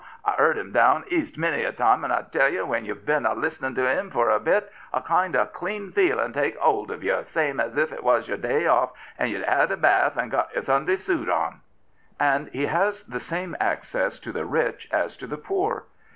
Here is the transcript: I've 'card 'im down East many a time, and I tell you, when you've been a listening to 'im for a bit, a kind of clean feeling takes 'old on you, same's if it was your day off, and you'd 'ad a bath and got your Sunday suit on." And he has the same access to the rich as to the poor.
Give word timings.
I've 0.25 0.37
'card 0.37 0.57
'im 0.57 0.71
down 0.71 1.03
East 1.09 1.37
many 1.37 1.63
a 1.63 1.71
time, 1.71 2.03
and 2.03 2.11
I 2.11 2.23
tell 2.23 2.49
you, 2.49 2.65
when 2.65 2.85
you've 2.85 3.05
been 3.05 3.23
a 3.27 3.35
listening 3.35 3.75
to 3.75 3.87
'im 3.87 4.09
for 4.09 4.31
a 4.31 4.39
bit, 4.39 4.71
a 4.91 4.99
kind 5.01 5.35
of 5.35 5.53
clean 5.53 5.91
feeling 5.91 6.33
takes 6.33 6.57
'old 6.59 6.89
on 6.89 7.03
you, 7.03 7.19
same's 7.21 7.77
if 7.77 7.91
it 7.93 8.03
was 8.03 8.27
your 8.27 8.37
day 8.39 8.65
off, 8.65 8.93
and 9.19 9.29
you'd 9.29 9.43
'ad 9.43 9.71
a 9.71 9.77
bath 9.77 10.17
and 10.17 10.31
got 10.31 10.51
your 10.55 10.63
Sunday 10.63 10.95
suit 10.95 11.29
on." 11.29 11.59
And 12.19 12.47
he 12.47 12.65
has 12.65 13.03
the 13.03 13.19
same 13.19 13.55
access 13.59 14.17
to 14.21 14.31
the 14.31 14.43
rich 14.45 14.89
as 14.91 15.15
to 15.17 15.27
the 15.27 15.37
poor. 15.37 15.83